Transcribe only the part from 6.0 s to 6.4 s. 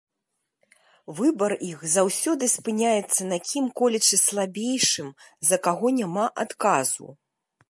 няма